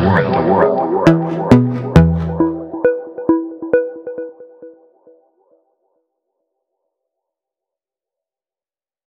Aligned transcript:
world. 0.00 0.34
The 0.34 0.52
world. 0.52 0.78
The 0.78 0.96
world. 0.96 1.08
The 1.08 1.40
world. 1.40 1.69